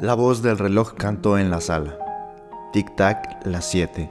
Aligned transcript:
La 0.00 0.14
voz 0.14 0.40
del 0.40 0.56
reloj 0.56 0.94
cantó 0.94 1.36
en 1.36 1.50
la 1.50 1.60
sala. 1.60 1.98
Tic-tac, 2.72 3.44
las 3.44 3.66
siete. 3.66 4.10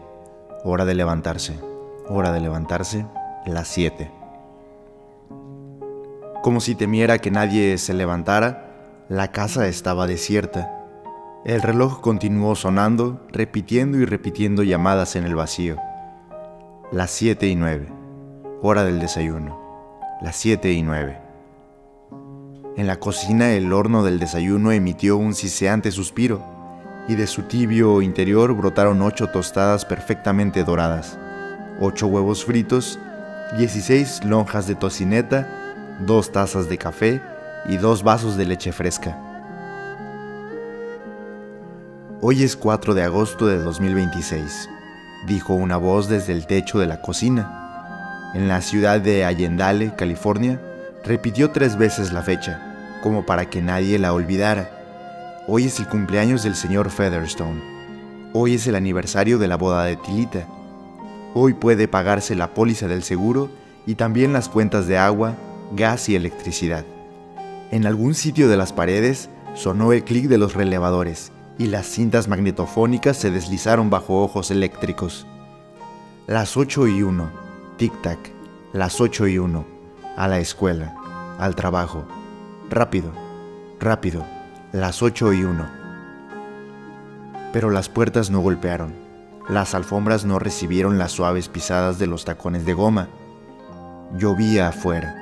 Hora 0.64 0.86
de 0.86 0.94
levantarse. 0.94 1.60
Hora 2.08 2.32
de 2.32 2.40
levantarse, 2.40 3.08
las 3.48 3.70
siete. 3.70 4.12
Como 6.44 6.60
si 6.60 6.76
temiera 6.76 7.18
que 7.18 7.32
nadie 7.32 7.76
se 7.80 7.96
levantara, 7.96 9.08
la 9.10 9.32
casa 9.32 9.66
estaba 9.66 10.06
desierta. 10.06 10.72
El 11.44 11.64
reloj 11.64 12.02
continuó 12.02 12.54
sonando, 12.54 13.26
repitiendo 13.32 13.98
y 13.98 14.06
repitiendo 14.06 14.62
llamadas 14.62 15.16
en 15.16 15.26
el 15.26 15.34
vacío. 15.34 15.78
Las 16.92 17.10
siete 17.10 17.48
y 17.48 17.56
nueve. 17.56 17.92
Hora 18.62 18.84
del 18.84 19.00
desayuno. 19.00 19.60
Las 20.22 20.36
siete 20.36 20.72
y 20.72 20.84
nueve. 20.84 21.29
En 22.78 22.88
la 22.88 22.98
cocina 22.98 23.52
el 23.52 23.74
horno 23.74 24.04
del 24.04 24.20
desayuno 24.20 24.72
emitió 24.72 25.18
un 25.18 25.34
siseante 25.34 25.92
suspiro 25.92 26.42
y 27.08 27.16
de 27.16 27.28
su 27.28 27.44
tibio 27.44 28.02
interior 28.02 28.54
brotaron 28.54 29.02
ocho 29.02 29.28
tostadas 29.28 29.84
perfectamente 29.84 30.64
doradas, 30.64 31.18
ocho 31.82 32.08
huevos 32.08 32.46
fritos, 32.46 33.00
dieciséis 33.58 34.24
lonjas 34.24 34.68
de 34.68 34.76
tocineta, 34.76 35.98
dos 36.06 36.32
tazas 36.32 36.70
de 36.70 36.78
café 36.78 37.22
y 37.68 37.78
dos 37.78 38.04
vasos 38.04 38.38
de 38.38 38.46
leche 38.46 38.72
fresca. 38.72 39.18
Hoy 42.22 42.44
es 42.44 42.56
4 42.56 42.94
de 42.94 43.04
agosto 43.04 43.48
de 43.48 43.58
2026, 43.58 44.70
dijo 45.26 45.54
una 45.54 45.78
voz 45.78 46.08
desde 46.08 46.34
el 46.34 46.46
techo 46.46 46.78
de 46.78 46.86
la 46.86 47.02
cocina. 47.02 48.32
En 48.36 48.48
la 48.48 48.62
ciudad 48.62 49.02
de 49.02 49.26
Allendale, 49.26 49.96
California, 49.96 50.60
repitió 51.04 51.52
tres 51.52 51.78
veces 51.78 52.12
la 52.12 52.22
fecha 52.22 52.66
como 53.02 53.26
para 53.26 53.50
que 53.50 53.62
nadie 53.62 53.98
la 54.00 54.14
olvidara. 54.14 54.70
Hoy 55.48 55.66
es 55.66 55.80
el 55.80 55.88
cumpleaños 55.88 56.44
del 56.44 56.56
señor 56.56 56.90
Featherstone. 56.90 57.62
Hoy 58.34 58.56
es 58.56 58.68
el 58.68 58.76
aniversario 58.76 59.38
de 59.40 59.48
la 59.48 59.56
boda 59.56 59.86
de 59.86 59.96
Tilita. 59.96 60.48
Hoy 61.34 61.54
puede 61.54 61.88
pagarse 61.88 62.36
la 62.36 62.54
póliza 62.54 62.88
del 62.88 63.04
seguro 63.04 63.50
y 63.86 63.96
también 63.96 64.34
las 64.34 64.50
cuentas 64.50 64.88
de 64.88 64.98
agua, 64.98 65.36
gas 65.72 66.10
y 66.10 66.16
electricidad. 66.16 66.86
En 67.72 67.86
algún 67.86 68.16
sitio 68.16 68.50
de 68.50 68.58
las 68.58 68.74
paredes 68.74 69.30
sonó 69.56 69.94
el 69.94 70.04
clic 70.04 70.28
de 70.28 70.38
los 70.38 70.54
relevadores 70.54 71.32
y 71.58 71.68
las 71.68 71.88
cintas 71.88 72.28
magnetofónicas 72.28 73.18
se 73.18 73.32
deslizaron 73.32 73.90
bajo 73.90 74.24
ojos 74.24 74.52
eléctricos. 74.52 75.26
Las 76.28 76.58
8 76.58 76.88
y 76.88 77.02
1, 77.02 77.32
tic-tac, 77.78 78.18
las 78.72 79.02
8 79.02 79.28
y 79.28 79.40
1, 79.40 79.79
a 80.20 80.28
la 80.28 80.40
escuela, 80.40 80.94
al 81.40 81.56
trabajo, 81.56 82.06
Rápido, 82.70 83.12
rápido, 83.80 84.26
las 84.74 85.02
ocho 85.02 85.34
y 85.34 85.44
uno. 85.44 85.66
Pero 87.52 87.72
las 87.72 87.90
puertas 87.90 88.30
no 88.30 88.42
golpearon, 88.42 88.94
las 89.48 89.74
alfombras 89.74 90.26
no 90.26 90.38
recibieron 90.38 91.00
las 91.00 91.14
suaves 91.14 91.48
pisadas 91.48 91.98
de 91.98 92.06
los 92.06 92.26
tacones 92.26 92.66
de 92.66 92.74
goma. 92.74 93.08
Llovía 94.18 94.68
afuera. 94.68 95.16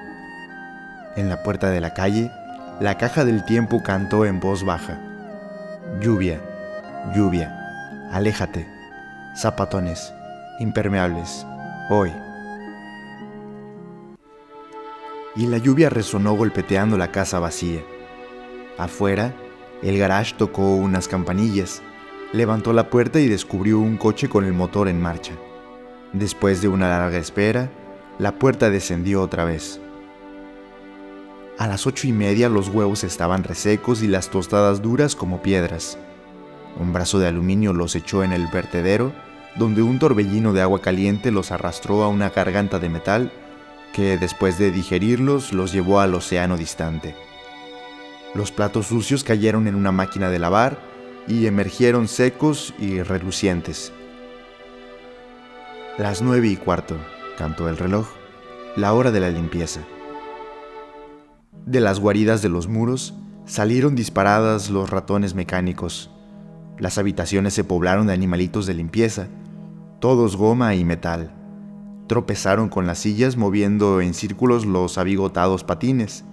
En 1.15 1.29
la 1.29 1.41
puerta 1.41 1.69
de 1.69 1.79
la 1.79 1.93
calle, 1.93 2.29
la 2.81 2.97
caja 2.97 3.23
del 3.23 3.45
tiempo 3.45 3.83
cantó 3.83 4.25
en 4.25 4.41
voz 4.41 4.65
baja. 4.65 4.99
Lluvia, 6.01 6.41
lluvia, 7.15 8.09
aléjate, 8.11 8.67
zapatones, 9.37 10.11
impermeables, 10.59 11.45
hoy 11.89 12.11
y 15.37 15.45
la 15.45 15.59
lluvia 15.59 15.89
resonó 15.89 16.33
golpeteando 16.33 16.97
la 16.97 17.11
casa 17.11 17.39
vacía. 17.39 17.83
Afuera, 18.77 19.35
el 19.83 19.97
garage 19.99 20.33
tocó 20.35 20.75
unas 20.75 21.07
campanillas, 21.07 21.83
levantó 22.33 22.73
la 22.73 22.89
puerta 22.89 23.19
y 23.19 23.27
descubrió 23.27 23.79
un 23.79 23.97
coche 23.97 24.27
con 24.29 24.45
el 24.45 24.53
motor 24.53 24.87
en 24.87 24.99
marcha. 24.99 25.33
Después 26.11 26.61
de 26.63 26.67
una 26.67 26.89
larga 26.89 27.19
espera, 27.19 27.69
la 28.17 28.39
puerta 28.39 28.71
descendió 28.71 29.21
otra 29.21 29.45
vez. 29.45 29.79
A 31.59 31.67
las 31.67 31.85
ocho 31.85 32.07
y 32.07 32.13
media 32.13 32.49
los 32.49 32.69
huevos 32.69 33.03
estaban 33.03 33.43
resecos 33.43 34.01
y 34.01 34.07
las 34.07 34.29
tostadas 34.29 34.81
duras 34.81 35.15
como 35.15 35.43
piedras. 35.43 35.99
Un 36.79 36.93
brazo 36.93 37.19
de 37.19 37.27
aluminio 37.27 37.73
los 37.73 37.95
echó 37.95 38.23
en 38.23 38.33
el 38.33 38.47
vertedero, 38.47 39.13
donde 39.55 39.83
un 39.83 39.99
torbellino 39.99 40.53
de 40.53 40.61
agua 40.61 40.81
caliente 40.81 41.31
los 41.31 41.51
arrastró 41.51 42.03
a 42.03 42.07
una 42.07 42.29
garganta 42.29 42.79
de 42.79 42.89
metal 42.89 43.31
que 43.93 44.17
después 44.17 44.57
de 44.57 44.71
digerirlos 44.71 45.53
los 45.53 45.73
llevó 45.73 45.99
al 45.99 46.15
océano 46.15 46.57
distante. 46.57 47.15
Los 48.33 48.51
platos 48.51 48.87
sucios 48.87 49.23
cayeron 49.23 49.67
en 49.67 49.75
una 49.75 49.91
máquina 49.91 50.29
de 50.29 50.39
lavar 50.39 50.79
y 51.27 51.47
emergieron 51.47 52.07
secos 52.07 52.73
y 52.79 53.01
relucientes. 53.01 53.91
Las 55.97 56.21
nueve 56.21 56.47
y 56.47 56.55
cuarto, 56.55 56.95
cantó 57.37 57.67
el 57.69 57.77
reloj, 57.77 58.07
la 58.75 58.93
hora 58.93 59.11
de 59.11 59.19
la 59.19 59.29
limpieza. 59.29 59.81
De 61.65 61.81
las 61.81 61.99
guaridas 61.99 62.41
de 62.41 62.49
los 62.49 62.67
muros 62.67 63.15
salieron 63.45 63.95
disparadas 63.95 64.69
los 64.69 64.89
ratones 64.89 65.33
mecánicos. 65.33 66.11
Las 66.77 66.97
habitaciones 66.97 67.53
se 67.55 67.63
poblaron 67.63 68.07
de 68.07 68.13
animalitos 68.13 68.67
de 68.67 68.75
limpieza, 68.75 69.27
todos 69.99 70.35
goma 70.35 70.75
y 70.75 70.85
metal. 70.85 71.36
Tropezaron 72.07 72.69
con 72.69 72.87
las 72.87 72.99
sillas 72.99 73.35
moviendo 73.35 73.99
en 73.99 74.13
círculos 74.13 74.65
los 74.65 74.97
abigotados 74.97 75.65
patines, 75.65 76.23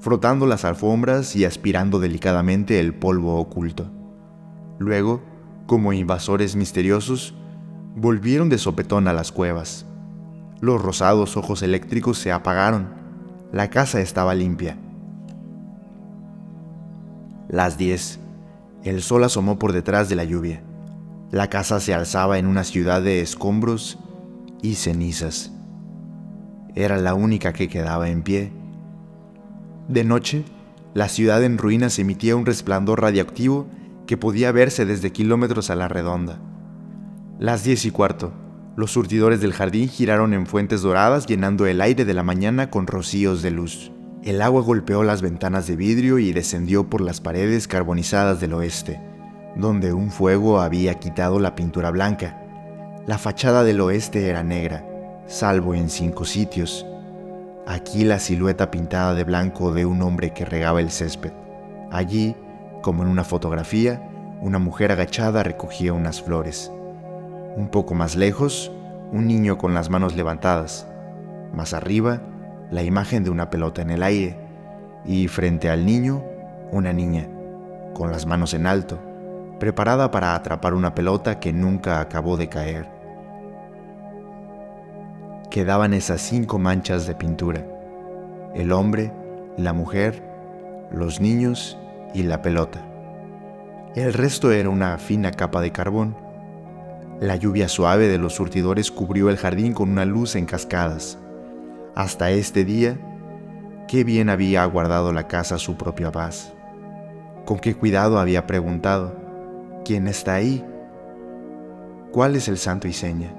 frotando 0.00 0.46
las 0.46 0.64
alfombras 0.64 1.36
y 1.36 1.44
aspirando 1.44 2.00
delicadamente 2.00 2.80
el 2.80 2.94
polvo 2.94 3.36
oculto. 3.36 3.90
Luego, 4.78 5.22
como 5.66 5.92
invasores 5.92 6.56
misteriosos, 6.56 7.34
volvieron 7.94 8.48
de 8.48 8.58
sopetón 8.58 9.06
a 9.06 9.12
las 9.12 9.30
cuevas. 9.30 9.86
Los 10.60 10.82
rosados 10.82 11.36
ojos 11.36 11.62
eléctricos 11.62 12.18
se 12.18 12.32
apagaron. 12.32 12.88
La 13.52 13.70
casa 13.70 14.00
estaba 14.00 14.34
limpia. 14.34 14.76
Las 17.48 17.78
diez. 17.78 18.18
El 18.82 19.02
sol 19.02 19.22
asomó 19.24 19.58
por 19.58 19.72
detrás 19.72 20.08
de 20.08 20.16
la 20.16 20.24
lluvia. 20.24 20.62
La 21.30 21.48
casa 21.48 21.78
se 21.78 21.94
alzaba 21.94 22.38
en 22.38 22.46
una 22.46 22.64
ciudad 22.64 23.02
de 23.02 23.20
escombros 23.20 23.98
y 24.62 24.74
cenizas. 24.74 25.52
Era 26.74 26.98
la 26.98 27.14
única 27.14 27.52
que 27.52 27.68
quedaba 27.68 28.08
en 28.08 28.22
pie. 28.22 28.52
De 29.88 30.04
noche, 30.04 30.44
la 30.94 31.08
ciudad 31.08 31.42
en 31.44 31.58
ruinas 31.58 31.98
emitía 31.98 32.36
un 32.36 32.46
resplandor 32.46 33.00
radioactivo 33.00 33.66
que 34.06 34.16
podía 34.16 34.52
verse 34.52 34.84
desde 34.84 35.12
kilómetros 35.12 35.70
a 35.70 35.76
la 35.76 35.88
redonda. 35.88 36.38
Las 37.38 37.64
diez 37.64 37.84
y 37.84 37.90
cuarto, 37.90 38.32
los 38.76 38.92
surtidores 38.92 39.40
del 39.40 39.52
jardín 39.52 39.88
giraron 39.88 40.32
en 40.32 40.46
fuentes 40.46 40.82
doradas 40.82 41.26
llenando 41.26 41.66
el 41.66 41.80
aire 41.80 42.04
de 42.04 42.14
la 42.14 42.22
mañana 42.22 42.70
con 42.70 42.86
rocíos 42.86 43.42
de 43.42 43.50
luz. 43.50 43.92
El 44.22 44.42
agua 44.42 44.62
golpeó 44.62 45.02
las 45.02 45.22
ventanas 45.22 45.66
de 45.66 45.76
vidrio 45.76 46.18
y 46.18 46.32
descendió 46.32 46.88
por 46.88 47.00
las 47.00 47.20
paredes 47.20 47.66
carbonizadas 47.68 48.40
del 48.40 48.52
oeste, 48.52 49.00
donde 49.56 49.92
un 49.92 50.10
fuego 50.10 50.60
había 50.60 50.94
quitado 50.98 51.38
la 51.40 51.54
pintura 51.54 51.90
blanca. 51.90 52.39
La 53.06 53.16
fachada 53.16 53.64
del 53.64 53.80
oeste 53.80 54.28
era 54.28 54.42
negra, 54.42 54.84
salvo 55.26 55.74
en 55.74 55.88
cinco 55.88 56.26
sitios. 56.26 56.86
Aquí 57.66 58.04
la 58.04 58.18
silueta 58.18 58.70
pintada 58.70 59.14
de 59.14 59.24
blanco 59.24 59.72
de 59.72 59.86
un 59.86 60.02
hombre 60.02 60.34
que 60.34 60.44
regaba 60.44 60.80
el 60.80 60.90
césped. 60.90 61.32
Allí, 61.90 62.36
como 62.82 63.02
en 63.02 63.08
una 63.08 63.24
fotografía, 63.24 64.06
una 64.42 64.58
mujer 64.58 64.92
agachada 64.92 65.42
recogía 65.42 65.94
unas 65.94 66.20
flores. 66.20 66.70
Un 67.56 67.68
poco 67.70 67.94
más 67.94 68.16
lejos, 68.16 68.70
un 69.12 69.26
niño 69.26 69.56
con 69.56 69.72
las 69.72 69.88
manos 69.88 70.14
levantadas. 70.14 70.86
Más 71.54 71.72
arriba, 71.72 72.20
la 72.70 72.82
imagen 72.82 73.24
de 73.24 73.30
una 73.30 73.48
pelota 73.48 73.80
en 73.80 73.90
el 73.90 74.02
aire. 74.02 74.36
Y 75.06 75.26
frente 75.28 75.70
al 75.70 75.86
niño, 75.86 76.22
una 76.70 76.92
niña, 76.92 77.26
con 77.94 78.12
las 78.12 78.26
manos 78.26 78.52
en 78.52 78.66
alto 78.66 79.00
preparada 79.60 80.10
para 80.10 80.34
atrapar 80.34 80.74
una 80.74 80.92
pelota 80.92 81.38
que 81.38 81.52
nunca 81.52 82.00
acabó 82.00 82.36
de 82.36 82.48
caer. 82.48 82.99
Quedaban 85.50 85.94
esas 85.94 86.20
cinco 86.20 86.58
manchas 86.60 87.08
de 87.08 87.14
pintura, 87.16 87.66
el 88.54 88.70
hombre, 88.70 89.12
la 89.56 89.72
mujer, 89.72 90.22
los 90.92 91.20
niños 91.20 91.76
y 92.14 92.22
la 92.22 92.40
pelota. 92.40 92.86
El 93.96 94.12
resto 94.12 94.52
era 94.52 94.68
una 94.68 94.96
fina 94.98 95.32
capa 95.32 95.60
de 95.60 95.72
carbón. 95.72 96.16
La 97.20 97.34
lluvia 97.34 97.68
suave 97.68 98.06
de 98.06 98.18
los 98.18 98.34
surtidores 98.34 98.92
cubrió 98.92 99.28
el 99.28 99.36
jardín 99.36 99.72
con 99.72 99.90
una 99.90 100.04
luz 100.04 100.36
en 100.36 100.46
cascadas. 100.46 101.18
Hasta 101.96 102.30
este 102.30 102.64
día, 102.64 102.96
qué 103.88 104.04
bien 104.04 104.28
había 104.28 104.64
guardado 104.66 105.12
la 105.12 105.26
casa 105.26 105.58
su 105.58 105.76
propia 105.76 106.12
paz. 106.12 106.52
Con 107.44 107.58
qué 107.58 107.74
cuidado 107.74 108.20
había 108.20 108.46
preguntado, 108.46 109.20
¿Quién 109.84 110.06
está 110.06 110.34
ahí? 110.34 110.64
¿Cuál 112.12 112.36
es 112.36 112.48
el 112.48 112.58
santo 112.58 112.86
y 112.86 112.92
seña? 112.92 113.34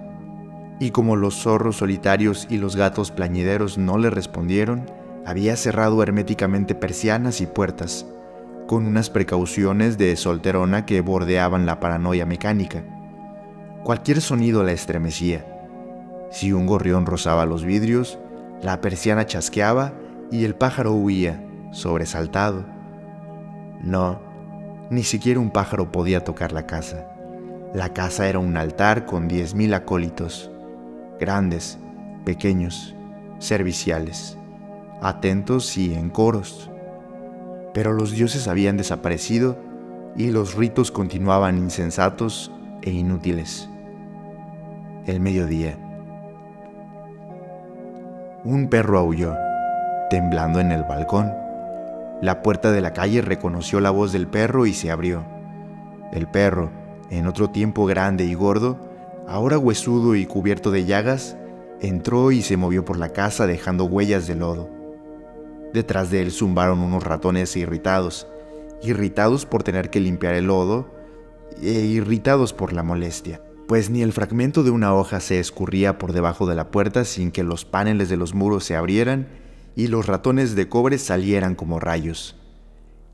Y 0.82 0.90
como 0.90 1.16
los 1.16 1.36
zorros 1.36 1.78
solitarios 1.78 2.48
y 2.50 2.58
los 2.58 2.76
gatos 2.76 3.12
plañideros 3.12 3.78
no 3.78 4.00
le 4.00 4.10
respondieron, 4.10 4.90
había 5.28 5.56
cerrado 5.56 6.02
herméticamente 6.02 6.74
persianas 6.74 7.40
y 7.40 7.46
puertas, 7.46 8.08
con 8.66 8.88
unas 8.88 9.12
precauciones 9.12 10.00
de 10.00 10.16
solterona 10.16 10.88
que 10.88 11.02
bordeaban 11.02 11.68
la 11.68 11.80
paranoia 11.80 12.26
mecánica. 12.26 12.84
Cualquier 13.84 14.22
sonido 14.22 14.64
la 14.64 14.72
estremecía. 14.72 15.46
Si 16.32 16.52
un 16.52 16.66
gorrión 16.66 17.06
rozaba 17.06 17.46
los 17.46 17.64
vidrios, 17.64 18.18
la 18.64 18.82
persiana 18.82 19.28
chasqueaba 19.28 19.94
y 20.32 20.46
el 20.46 20.56
pájaro 20.56 20.94
huía, 20.94 21.46
sobresaltado. 21.72 22.66
No, 23.84 24.20
ni 24.90 25.04
siquiera 25.04 25.40
un 25.40 25.52
pájaro 25.52 25.92
podía 25.92 26.24
tocar 26.24 26.52
la 26.52 26.66
casa. 26.66 27.06
La 27.76 27.94
casa 27.94 28.28
era 28.28 28.40
un 28.40 28.58
altar 28.58 29.06
con 29.06 29.28
diez 29.28 29.54
mil 29.54 29.76
acólitos, 29.76 30.52
grandes, 31.22 31.78
pequeños, 32.26 32.96
serviciales, 33.38 34.40
atentos 35.02 35.78
y 35.78 35.94
en 35.94 36.10
coros. 36.10 36.72
Pero 37.76 37.94
los 37.94 38.12
dioses 38.12 38.48
habían 38.48 38.76
desaparecido 38.76 39.58
y 40.18 40.32
los 40.32 40.56
ritos 40.56 40.92
continuaban 40.92 41.60
insensatos 41.60 42.52
e 42.82 42.90
inútiles. 42.90 43.70
El 45.06 45.20
mediodía. 45.20 45.78
Un 48.44 48.68
perro 48.68 48.98
aulló, 48.98 49.36
temblando 50.10 50.60
en 50.60 50.72
el 50.72 50.84
balcón. 50.84 51.32
La 52.20 52.42
puerta 52.42 52.72
de 52.72 52.82
la 52.82 52.94
calle 52.94 53.22
reconoció 53.22 53.80
la 53.80 53.92
voz 53.92 54.12
del 54.12 54.28
perro 54.28 54.66
y 54.66 54.74
se 54.74 54.90
abrió. 54.90 55.24
El 56.12 56.28
perro, 56.28 56.72
en 57.12 57.28
otro 57.28 57.52
tiempo 57.52 57.86
grande 57.86 58.26
y 58.26 58.34
gordo, 58.34 58.91
ahora 59.28 59.58
huesudo 59.58 60.16
y 60.16 60.26
cubierto 60.26 60.72
de 60.72 60.86
llagas, 60.86 61.38
entró 61.82 62.32
y 62.32 62.42
se 62.42 62.58
movió 62.58 62.86
por 62.86 62.98
la 62.98 63.10
casa 63.10 63.48
dejando 63.48 63.86
huellas 63.86 64.28
de 64.28 64.36
lodo. 64.36 64.70
Detrás 65.74 66.12
de 66.12 66.22
él 66.22 66.32
zumbaron 66.32 66.80
unos 66.80 67.04
ratones 67.04 67.56
irritados, 67.56 68.28
irritados 68.84 69.46
por 69.46 69.64
tener 69.64 69.90
que 69.90 70.00
limpiar 70.00 70.34
el 70.34 70.48
lodo 70.48 70.92
e 71.62 71.72
irritados 71.72 72.54
por 72.54 72.74
la 72.74 72.84
molestia 72.84 73.42
pues 73.72 73.90
ni 73.90 74.02
el 74.02 74.12
fragmento 74.12 74.64
de 74.64 74.70
una 74.70 74.94
hoja 74.94 75.22
se 75.22 75.40
escurría 75.40 75.98
por 75.98 76.12
debajo 76.12 76.46
de 76.46 76.56
la 76.56 76.72
puerta 76.72 77.06
sin 77.06 77.32
que 77.32 77.42
los 77.42 77.64
paneles 77.64 78.10
de 78.10 78.18
los 78.18 78.34
muros 78.34 78.66
se 78.66 78.76
abrieran 78.76 79.30
y 79.78 79.88
los 79.88 80.08
ratones 80.08 80.56
de 80.56 80.68
cobre 80.68 80.98
salieran 80.98 81.56
como 81.56 81.80
rayos. 81.80 82.36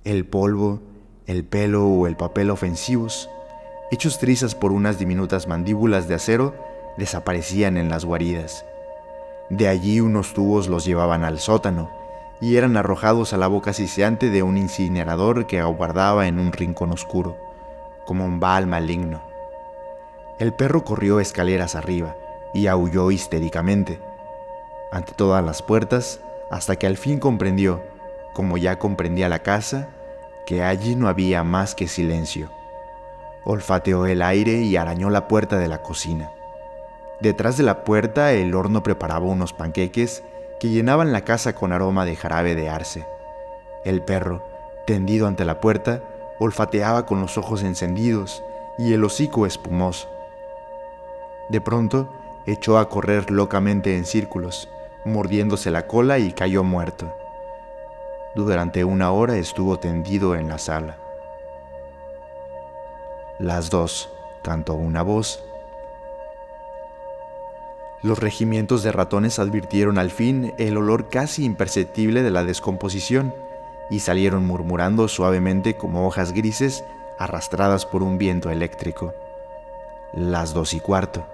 El 0.04 0.26
polvo, 0.26 0.82
el 1.28 1.44
pelo 1.44 1.86
o 1.86 2.08
el 2.08 2.18
papel 2.18 2.50
ofensivos, 2.50 3.30
hechos 3.92 4.20
trizas 4.20 4.56
por 4.56 4.72
unas 4.72 5.00
diminutas 5.00 5.48
mandíbulas 5.48 6.08
de 6.08 6.16
acero, 6.16 6.54
desaparecían 6.98 7.78
en 7.78 7.90
las 7.90 8.06
guaridas. 8.06 8.66
De 9.50 9.68
allí 9.68 10.02
unos 10.02 10.34
tubos 10.34 10.68
los 10.68 10.86
llevaban 10.86 11.24
al 11.24 11.40
sótano 11.40 11.90
y 12.42 12.58
eran 12.58 12.76
arrojados 12.78 13.34
a 13.34 13.38
la 13.38 13.48
boca 13.48 13.74
siseante 13.74 14.30
de 14.30 14.44
un 14.44 14.58
incinerador 14.58 15.48
que 15.48 15.60
aguardaba 15.60 16.28
en 16.28 16.40
un 16.40 16.52
rincón 16.52 16.92
oscuro, 16.92 17.38
como 18.06 18.26
un 18.26 18.40
bal 18.40 18.68
maligno. 18.68 19.22
El 20.40 20.54
perro 20.54 20.84
corrió 20.84 21.20
escaleras 21.20 21.76
arriba 21.76 22.16
y 22.54 22.68
aulló 22.68 23.12
histéricamente 23.12 24.00
ante 24.92 25.14
todas 25.14 25.44
las 25.44 25.62
puertas 25.62 26.20
hasta 26.50 26.76
que 26.76 26.88
al 26.88 26.98
fin 26.98 27.20
comprendió, 27.20 27.82
como 28.34 28.58
ya 28.58 28.80
comprendía 28.80 29.30
la 29.30 29.40
casa, 29.40 29.90
que 30.46 30.64
allí 30.64 30.96
no 30.96 31.08
había 31.10 31.44
más 31.44 31.76
que 31.76 31.88
silencio. 31.88 32.50
Olfateó 33.44 34.06
el 34.06 34.22
aire 34.22 34.62
y 34.62 34.76
arañó 34.76 35.10
la 35.10 35.28
puerta 35.28 35.58
de 35.58 35.68
la 35.68 35.82
cocina. 35.82 36.32
Detrás 37.20 37.58
de 37.58 37.64
la 37.64 37.84
puerta 37.84 38.34
el 38.34 38.54
horno 38.54 38.84
preparaba 38.84 39.26
unos 39.26 39.54
panqueques 39.54 40.24
que 40.60 40.70
llenaban 40.70 41.12
la 41.12 41.22
casa 41.22 41.56
con 41.56 41.72
aroma 41.72 42.06
de 42.06 42.16
jarabe 42.16 42.56
de 42.56 42.70
arce. 42.70 43.06
El 43.86 44.02
perro, 44.02 44.44
tendido 44.86 45.28
ante 45.28 45.46
la 45.46 45.60
puerta, 45.60 46.02
olfateaba 46.40 47.06
con 47.06 47.22
los 47.22 47.38
ojos 47.38 47.64
encendidos 47.64 48.44
y 48.78 48.94
el 48.94 49.04
hocico 49.04 49.46
espumoso. 49.46 50.10
De 51.50 51.62
pronto, 51.62 52.14
echó 52.46 52.78
a 52.78 52.90
correr 52.90 53.32
locamente 53.32 53.98
en 53.98 54.06
círculos, 54.06 54.70
mordiéndose 55.06 55.72
la 55.72 55.88
cola 55.88 56.20
y 56.20 56.34
cayó 56.34 56.64
muerto. 56.64 57.14
Durante 58.36 58.84
una 58.84 59.12
hora 59.12 59.38
estuvo 59.38 59.80
tendido 59.80 60.36
en 60.36 60.50
la 60.50 60.58
sala. 60.58 60.98
Las 63.40 63.70
dos 63.70 64.10
cantó 64.42 64.74
una 64.74 65.04
voz. 65.04 65.44
Los 68.02 68.18
regimientos 68.18 68.82
de 68.82 68.92
ratones 68.92 69.38
advirtieron 69.38 70.00
al 70.00 70.10
fin 70.10 70.54
el 70.58 70.76
olor 70.78 71.10
casi 71.10 71.46
imperceptible 71.46 72.24
de 72.24 72.32
la 72.32 72.44
descomposición 72.44 73.36
y 73.92 74.00
salieron 74.00 74.46
murmurando 74.46 75.08
suavemente 75.08 75.78
como 75.78 76.08
hojas 76.08 76.34
grises 76.34 76.84
arrastradas 77.20 77.86
por 77.86 78.02
un 78.02 78.18
viento 78.18 78.50
eléctrico. 78.50 79.14
Las 80.14 80.56
dos 80.56 80.74
y 80.74 80.80
cuarto. 80.80 81.26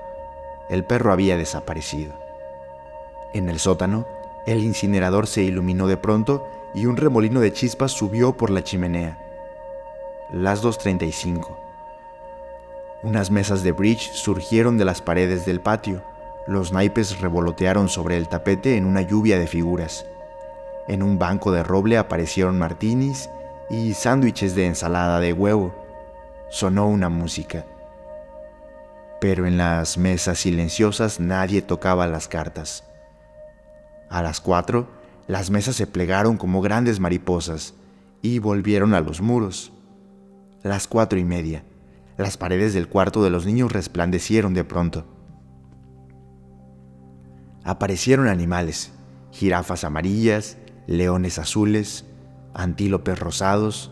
El 0.69 0.83
perro 0.83 1.13
había 1.13 1.37
desaparecido. 1.37 2.13
En 3.33 3.47
el 3.47 3.59
sótano, 3.59 4.05
el 4.45 4.61
incinerador 4.61 5.27
se 5.27 5.43
iluminó 5.43 5.87
de 5.87 5.97
pronto 5.97 6.47
y 6.73 6.85
un 6.85 6.97
remolino 6.97 7.39
de 7.39 7.53
chispas 7.53 7.91
subió 7.91 8.35
por 8.35 8.49
la 8.49 8.63
chimenea. 8.63 9.17
Las 10.31 10.63
2.35. 10.63 11.62
Unas 13.03 13.31
mesas 13.31 13.63
de 13.63 13.71
bridge 13.71 14.11
surgieron 14.13 14.77
de 14.77 14.85
las 14.85 15.01
paredes 15.01 15.45
del 15.45 15.61
patio. 15.61 16.03
Los 16.47 16.71
naipes 16.71 17.19
revolotearon 17.19 17.89
sobre 17.89 18.17
el 18.17 18.27
tapete 18.27 18.77
en 18.77 18.85
una 18.85 19.01
lluvia 19.01 19.37
de 19.37 19.47
figuras. 19.47 20.05
En 20.87 21.03
un 21.03 21.19
banco 21.19 21.51
de 21.51 21.63
roble 21.63 21.97
aparecieron 21.97 22.57
martinis 22.57 23.29
y 23.69 23.93
sándwiches 23.93 24.55
de 24.55 24.67
ensalada 24.67 25.19
de 25.19 25.33
huevo. 25.33 25.73
Sonó 26.49 26.87
una 26.87 27.09
música 27.09 27.65
pero 29.23 29.47
en 29.47 29.57
las 29.57 29.97
mesas 29.97 30.39
silenciosas 30.39 31.21
nadie 31.21 31.61
tocaba 31.61 32.07
las 32.07 32.27
cartas. 32.27 32.83
A 34.09 34.21
las 34.21 34.41
cuatro, 34.41 34.89
las 35.27 35.49
mesas 35.49 35.77
se 35.77 35.87
plegaron 35.87 36.35
como 36.35 36.61
grandes 36.61 36.99
mariposas 36.99 37.73
y 38.21 38.39
volvieron 38.39 38.93
a 38.93 38.99
los 38.99 39.21
muros. 39.21 39.71
Las 40.61 40.89
cuatro 40.89 41.17
y 41.17 41.23
media, 41.23 41.63
las 42.17 42.37
paredes 42.37 42.73
del 42.73 42.87
cuarto 42.87 43.23
de 43.23 43.29
los 43.29 43.45
niños 43.45 43.71
resplandecieron 43.71 44.53
de 44.53 44.63
pronto. 44.63 45.05
Aparecieron 47.63 48.27
animales, 48.27 48.91
jirafas 49.31 49.83
amarillas, 49.83 50.57
leones 50.85 51.39
azules, 51.39 52.05
antílopes 52.53 53.19
rosados, 53.19 53.91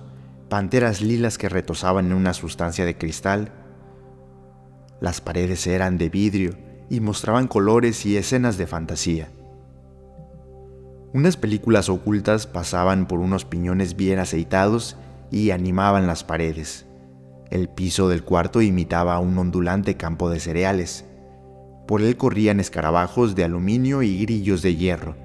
panteras 0.49 1.01
lilas 1.01 1.37
que 1.37 1.49
retosaban 1.49 2.07
en 2.07 2.13
una 2.13 2.33
sustancia 2.33 2.85
de 2.85 2.97
cristal, 2.97 3.51
las 5.01 5.19
paredes 5.19 5.65
eran 5.65 5.97
de 5.97 6.09
vidrio 6.09 6.55
y 6.87 6.99
mostraban 6.99 7.47
colores 7.47 8.05
y 8.05 8.17
escenas 8.17 8.59
de 8.59 8.67
fantasía. 8.67 9.29
Unas 11.11 11.37
películas 11.37 11.89
ocultas 11.89 12.45
pasaban 12.45 13.07
por 13.07 13.19
unos 13.19 13.43
piñones 13.43 13.95
bien 13.95 14.19
aceitados 14.19 14.95
y 15.31 15.49
animaban 15.49 16.05
las 16.05 16.23
paredes. 16.23 16.85
El 17.51 17.67
piso 17.67 18.07
del 18.07 18.23
cuarto 18.23 18.61
imitaba 18.61 19.19
un 19.19 19.37
ondulante 19.37 19.97
campo 19.97 20.29
de 20.29 20.39
cereales. 20.39 21.05
Por 21.85 22.01
él 22.01 22.15
corrían 22.15 22.61
escarabajos 22.61 23.35
de 23.35 23.43
aluminio 23.43 24.03
y 24.03 24.21
grillos 24.21 24.61
de 24.61 24.77
hierro. 24.77 25.17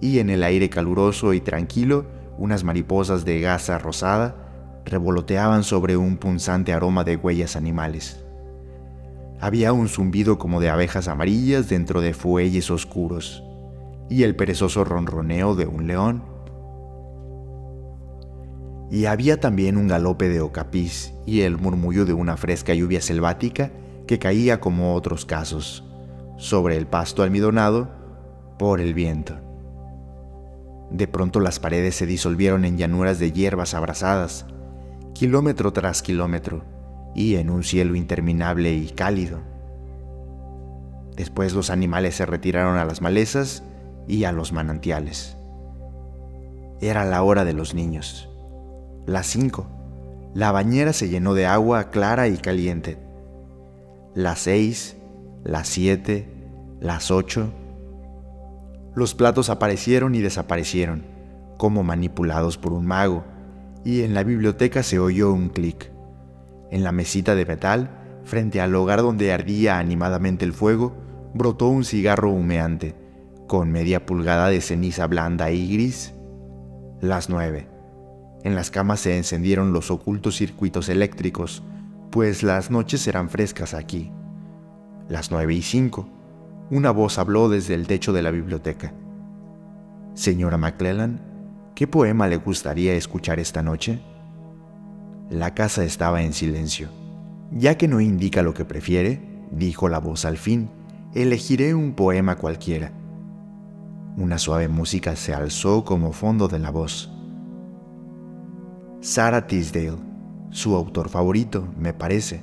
Y 0.00 0.18
en 0.18 0.28
el 0.28 0.42
aire 0.42 0.68
caluroso 0.68 1.32
y 1.34 1.40
tranquilo, 1.40 2.04
unas 2.36 2.64
mariposas 2.64 3.24
de 3.24 3.40
gasa 3.40 3.78
rosada 3.78 4.82
revoloteaban 4.84 5.62
sobre 5.62 5.96
un 5.96 6.16
punzante 6.16 6.72
aroma 6.72 7.04
de 7.04 7.14
huellas 7.14 7.54
animales. 7.54 8.24
Había 9.40 9.72
un 9.72 9.88
zumbido 9.88 10.38
como 10.38 10.60
de 10.60 10.70
abejas 10.70 11.06
amarillas 11.06 11.68
dentro 11.68 12.00
de 12.00 12.12
fuelles 12.12 12.72
oscuros 12.72 13.44
y 14.10 14.24
el 14.24 14.34
perezoso 14.34 14.82
ronroneo 14.82 15.54
de 15.54 15.66
un 15.66 15.86
león. 15.86 16.24
Y 18.90 19.06
había 19.06 19.40
también 19.40 19.76
un 19.76 19.88
galope 19.88 20.28
de 20.28 20.40
ocapiz 20.40 21.12
y 21.26 21.40
el 21.40 21.58
murmullo 21.58 22.04
de 22.04 22.12
una 22.12 22.36
fresca 22.36 22.72
lluvia 22.74 23.00
selvática 23.00 23.72
que 24.06 24.18
caía 24.18 24.60
como 24.60 24.94
otros 24.94 25.26
casos, 25.26 25.84
sobre 26.36 26.76
el 26.76 26.86
pasto 26.86 27.22
almidonado 27.22 27.90
por 28.58 28.80
el 28.80 28.94
viento. 28.94 29.36
De 30.90 31.08
pronto 31.08 31.40
las 31.40 31.58
paredes 31.58 31.96
se 31.96 32.06
disolvieron 32.06 32.64
en 32.64 32.78
llanuras 32.78 33.18
de 33.18 33.32
hierbas 33.32 33.74
abrasadas, 33.74 34.46
kilómetro 35.14 35.72
tras 35.72 36.02
kilómetro, 36.02 36.64
y 37.14 37.36
en 37.36 37.50
un 37.50 37.64
cielo 37.64 37.96
interminable 37.96 38.72
y 38.72 38.90
cálido. 38.90 39.40
Después 41.16 41.54
los 41.54 41.70
animales 41.70 42.14
se 42.14 42.26
retiraron 42.26 42.76
a 42.76 42.84
las 42.84 43.00
malezas 43.00 43.64
y 44.06 44.24
a 44.24 44.32
los 44.32 44.52
manantiales. 44.52 45.36
Era 46.80 47.06
la 47.06 47.22
hora 47.22 47.44
de 47.44 47.54
los 47.54 47.74
niños. 47.74 48.28
Las 49.06 49.28
cinco. 49.28 49.68
La 50.34 50.50
bañera 50.50 50.92
se 50.92 51.08
llenó 51.08 51.34
de 51.34 51.46
agua 51.46 51.90
clara 51.90 52.26
y 52.26 52.38
caliente. 52.38 52.98
Las 54.14 54.40
seis, 54.40 54.96
las 55.44 55.68
siete, 55.68 56.28
las 56.80 57.12
ocho. 57.12 57.52
Los 58.96 59.14
platos 59.14 59.48
aparecieron 59.48 60.16
y 60.16 60.22
desaparecieron, 60.22 61.04
como 61.56 61.84
manipulados 61.84 62.58
por 62.58 62.72
un 62.72 62.84
mago, 62.84 63.24
y 63.84 64.02
en 64.02 64.12
la 64.12 64.24
biblioteca 64.24 64.82
se 64.82 64.98
oyó 64.98 65.32
un 65.32 65.50
clic. 65.50 65.92
En 66.72 66.82
la 66.82 66.90
mesita 66.90 67.36
de 67.36 67.46
metal, 67.46 67.90
frente 68.24 68.60
al 68.60 68.74
hogar 68.74 69.02
donde 69.02 69.32
ardía 69.32 69.78
animadamente 69.78 70.44
el 70.44 70.52
fuego, 70.52 70.96
brotó 71.32 71.68
un 71.68 71.84
cigarro 71.84 72.32
humeante, 72.32 72.96
con 73.46 73.70
media 73.70 74.04
pulgada 74.04 74.48
de 74.48 74.60
ceniza 74.60 75.06
blanda 75.06 75.52
y 75.52 75.72
gris. 75.72 76.12
Las 77.00 77.30
nueve. 77.30 77.75
En 78.44 78.54
las 78.54 78.70
camas 78.70 79.00
se 79.00 79.16
encendieron 79.16 79.72
los 79.72 79.90
ocultos 79.90 80.36
circuitos 80.36 80.88
eléctricos, 80.88 81.62
pues 82.10 82.42
las 82.42 82.70
noches 82.70 83.06
eran 83.08 83.28
frescas 83.28 83.74
aquí. 83.74 84.12
Las 85.08 85.30
nueve 85.30 85.54
y 85.54 85.62
cinco. 85.62 86.08
Una 86.70 86.90
voz 86.90 87.18
habló 87.18 87.48
desde 87.48 87.74
el 87.74 87.86
techo 87.86 88.12
de 88.12 88.22
la 88.22 88.30
biblioteca. 88.30 88.92
Señora 90.14 90.56
McClellan, 90.56 91.20
¿qué 91.74 91.86
poema 91.86 92.26
le 92.26 92.36
gustaría 92.36 92.94
escuchar 92.94 93.38
esta 93.38 93.62
noche? 93.62 94.00
La 95.30 95.54
casa 95.54 95.84
estaba 95.84 96.22
en 96.22 96.32
silencio. 96.32 96.88
Ya 97.52 97.76
que 97.76 97.88
no 97.88 98.00
indica 98.00 98.42
lo 98.42 98.54
que 98.54 98.64
prefiere, 98.64 99.20
dijo 99.50 99.88
la 99.88 99.98
voz 99.98 100.24
al 100.24 100.36
fin, 100.36 100.70
elegiré 101.14 101.74
un 101.74 101.94
poema 101.94 102.36
cualquiera. 102.36 102.92
Una 104.16 104.38
suave 104.38 104.68
música 104.68 105.14
se 105.16 105.34
alzó 105.34 105.84
como 105.84 106.12
fondo 106.12 106.48
de 106.48 106.58
la 106.58 106.70
voz. 106.70 107.12
Sarah 109.00 109.46
Tisdale, 109.46 109.98
su 110.50 110.74
autor 110.74 111.10
favorito, 111.10 111.68
me 111.78 111.92
parece. 111.92 112.40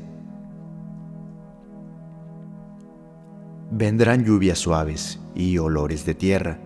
Vendrán 3.72 4.24
lluvias 4.24 4.60
suaves 4.60 5.20
y 5.34 5.58
olores 5.58 6.06
de 6.06 6.14
tierra, 6.14 6.60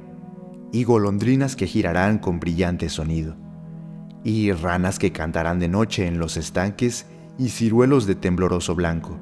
y 0.73 0.83
golondrinas 0.83 1.55
que 1.55 1.67
girarán 1.67 2.19
con 2.19 2.39
brillante 2.39 2.89
sonido, 2.89 3.35
y 4.25 4.51
ranas 4.51 4.99
que 4.99 5.13
cantarán 5.13 5.59
de 5.59 5.69
noche 5.69 6.05
en 6.05 6.19
los 6.19 6.35
estanques 6.35 7.05
y 7.39 7.49
ciruelos 7.49 8.05
de 8.05 8.15
tembloroso 8.15 8.75
blanco, 8.75 9.17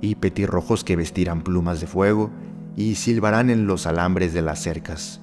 y 0.00 0.16
petirrojos 0.16 0.82
que 0.82 0.96
vestirán 0.96 1.42
plumas 1.42 1.80
de 1.80 1.86
fuego 1.86 2.30
y 2.74 2.96
silbarán 2.96 3.48
en 3.48 3.68
los 3.68 3.86
alambres 3.86 4.34
de 4.34 4.42
las 4.42 4.60
cercas. 4.60 5.20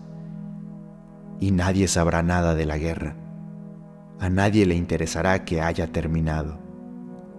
Y 1.41 1.51
nadie 1.51 1.89
sabrá 1.89 2.23
nada 2.23 2.55
de 2.55 2.65
la 2.65 2.77
guerra 2.77 3.17
a 4.21 4.29
nadie 4.29 4.67
le 4.67 4.75
interesará 4.75 5.43
que 5.45 5.61
haya 5.61 5.87
terminado. 5.87 6.59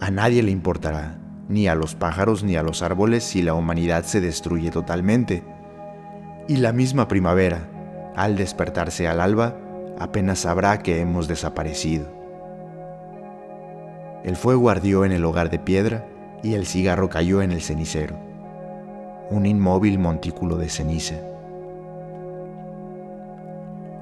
A 0.01 0.11
nadie 0.11 0.43
le 0.43 0.51
importará, 0.51 1.17
ni 1.49 1.69
a 1.69 1.77
los 1.77 1.95
pájaros 1.95 2.43
ni 2.43 2.57
a 2.57 2.65
los 2.65 2.83
árboles, 2.83 3.23
si 3.23 3.41
la 3.41 3.55
humanidad 3.55 4.03
se 4.03 4.21
destruye 4.21 4.73
totalmente. 4.73 5.45
Y 6.49 6.57
la 6.57 6.73
misma 6.73 7.07
primavera, 7.07 7.71
al 8.17 8.35
despertarse 8.35 9.07
al 9.07 9.21
alba, 9.21 9.57
apenas 10.01 10.41
sabrá 10.41 10.81
que 10.81 11.01
hemos 11.01 11.29
desaparecido. 11.29 12.09
El 14.25 14.35
fuego 14.35 14.69
ardió 14.69 15.05
en 15.05 15.12
el 15.12 15.25
hogar 15.25 15.51
de 15.51 15.61
piedra 15.61 16.09
y 16.43 16.55
el 16.55 16.67
cigarro 16.67 17.09
cayó 17.09 17.43
en 17.43 17.53
el 17.53 17.62
cenicero, 17.62 18.19
un 19.31 19.47
inmóvil 19.47 20.01
montículo 20.01 20.57
de 20.57 20.69
ceniza. 20.69 21.32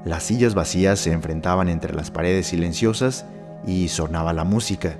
Las 0.04 0.23
sillas 0.23 0.54
vacías 0.54 0.99
se 0.99 1.12
enfrentaban 1.12 1.69
entre 1.69 1.95
las 1.95 2.11
paredes 2.11 2.47
silenciosas 2.47 3.26
y 3.66 3.88
sonaba 3.88 4.33
la 4.33 4.45
música. 4.45 4.97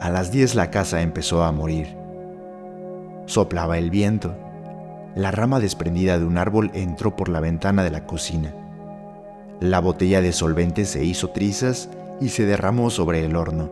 A 0.00 0.10
las 0.10 0.32
10 0.32 0.56
la 0.56 0.70
casa 0.70 1.02
empezó 1.02 1.44
a 1.44 1.52
morir. 1.52 1.96
Soplaba 3.26 3.78
el 3.78 3.90
viento. 3.90 4.36
La 5.14 5.30
rama 5.30 5.60
desprendida 5.60 6.18
de 6.18 6.24
un 6.24 6.36
árbol 6.36 6.70
entró 6.74 7.14
por 7.14 7.28
la 7.28 7.40
ventana 7.40 7.84
de 7.84 7.90
la 7.90 8.06
cocina. 8.06 8.52
La 9.60 9.80
botella 9.80 10.20
de 10.20 10.32
solvente 10.32 10.84
se 10.84 11.04
hizo 11.04 11.30
trizas 11.30 11.88
y 12.20 12.30
se 12.30 12.44
derramó 12.44 12.90
sobre 12.90 13.24
el 13.24 13.36
horno. 13.36 13.70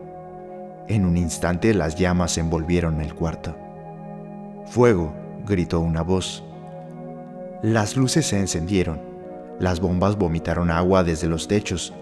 En 0.87 1.05
un 1.05 1.17
instante 1.17 1.73
las 1.73 1.95
llamas 1.95 2.37
envolvieron 2.37 3.01
el 3.01 3.13
cuarto. 3.13 3.55
Fuego, 4.65 5.13
gritó 5.45 5.81
una 5.81 6.01
voz. 6.03 6.43
Las 7.61 7.97
luces 7.97 8.25
se 8.27 8.39
encendieron 8.39 9.14
las 9.59 9.79
bombas 9.79 10.17
vomitaron 10.17 10.69
agua 10.69 11.03
desde 11.03 11.27
los 11.27 11.47
techos, 11.47 11.93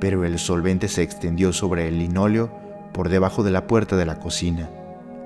pero 0.00 0.24
el 0.24 0.38
solvente 0.38 0.88
se 0.88 1.02
extendió 1.02 1.52
sobre 1.52 1.88
el 1.88 1.98
linóleo 1.98 2.50
por 2.92 3.08
debajo 3.08 3.42
de 3.42 3.50
la 3.50 3.66
puerta 3.66 3.96
de 3.96 4.06
la 4.06 4.18
cocina, 4.18 4.68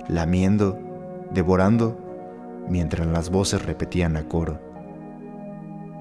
lamiendo, 0.09 0.79
devorando, 1.33 1.99
mientras 2.69 3.07
las 3.07 3.31
voces 3.31 3.65
repetían 3.65 4.17
a 4.17 4.29
coro. 4.29 4.61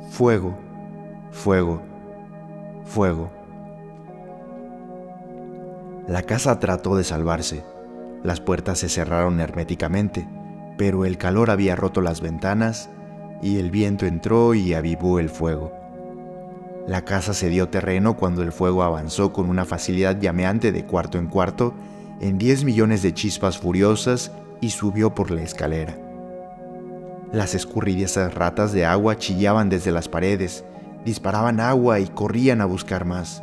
Fuego, 0.09 0.57
fuego, 1.31 1.81
fuego. 2.83 3.31
La 6.07 6.23
casa 6.23 6.59
trató 6.59 6.97
de 6.97 7.03
salvarse. 7.03 7.63
Las 8.23 8.41
puertas 8.41 8.79
se 8.79 8.89
cerraron 8.89 9.39
herméticamente, 9.39 10.27
pero 10.77 11.05
el 11.05 11.17
calor 11.17 11.49
había 11.49 11.75
roto 11.75 12.01
las 12.01 12.21
ventanas 12.21 12.89
y 13.41 13.57
el 13.57 13.71
viento 13.71 14.05
entró 14.05 14.53
y 14.53 14.73
avivó 14.73 15.19
el 15.19 15.29
fuego. 15.29 15.71
La 16.87 17.05
casa 17.05 17.33
se 17.33 17.49
dio 17.49 17.69
terreno 17.69 18.17
cuando 18.17 18.43
el 18.43 18.51
fuego 18.51 18.83
avanzó 18.83 19.33
con 19.33 19.49
una 19.49 19.65
facilidad 19.65 20.19
llameante 20.19 20.71
de 20.71 20.85
cuarto 20.85 21.17
en 21.17 21.27
cuarto 21.27 21.73
en 22.19 22.37
10 22.37 22.63
millones 22.63 23.01
de 23.01 23.13
chispas 23.13 23.57
furiosas 23.57 24.31
y 24.61 24.69
subió 24.69 25.13
por 25.13 25.31
la 25.31 25.41
escalera. 25.41 25.97
Las 27.31 27.55
escurridizas 27.55 28.33
ratas 28.33 28.73
de 28.73 28.85
agua 28.85 29.17
chillaban 29.17 29.69
desde 29.69 29.91
las 29.91 30.09
paredes, 30.09 30.65
disparaban 31.05 31.59
agua 31.59 31.99
y 31.99 32.07
corrían 32.07 32.61
a 32.61 32.65
buscar 32.65 33.05
más. 33.05 33.41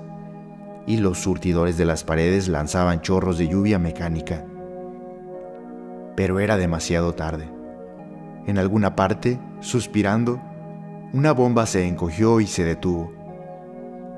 Y 0.87 0.99
los 0.99 1.19
surtidores 1.19 1.76
de 1.76 1.85
las 1.85 2.05
paredes 2.05 2.49
lanzaban 2.49 3.00
chorros 3.00 3.38
de 3.38 3.49
lluvia 3.49 3.78
mecánica. 3.78 4.45
Pero 6.17 6.38
era 6.40 6.57
demasiado 6.57 7.14
tarde. 7.14 7.49
En 8.47 8.59
alguna 8.59 8.95
parte, 8.95 9.38
suspirando, 9.61 10.41
una 11.12 11.33
bomba 11.33 11.67
se 11.67 11.87
encogió 11.87 12.41
y 12.41 12.47
se 12.47 12.65
detuvo. 12.65 13.12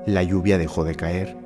La 0.05 0.23
lluvia 0.23 0.57
dejó 0.57 0.83
de 0.83 0.95
caer. 0.95 1.37